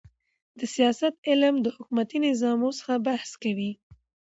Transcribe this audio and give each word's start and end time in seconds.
د 0.59 0.61
سیاست 0.75 1.13
علم 1.29 1.55
د 1.61 1.67
حکومتي 1.75 2.17
نظامو 2.27 2.69
څخه 2.79 2.93
بحث 3.07 3.29
کوي. 3.43 3.71